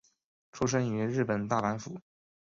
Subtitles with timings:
[0.51, 2.01] 出身于日本大阪府。